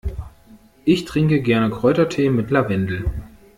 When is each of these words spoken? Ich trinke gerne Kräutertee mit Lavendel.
Ich 0.83 1.05
trinke 1.05 1.43
gerne 1.43 1.69
Kräutertee 1.69 2.31
mit 2.31 2.49
Lavendel. 2.49 3.05